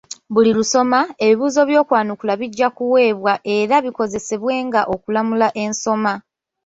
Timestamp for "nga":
4.67-4.81